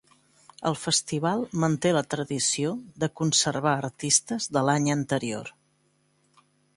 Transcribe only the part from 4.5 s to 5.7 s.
de l’any anterior.